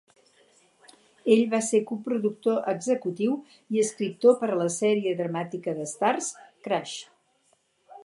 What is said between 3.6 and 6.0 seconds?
i escriptor per a la sèrie dramàtica de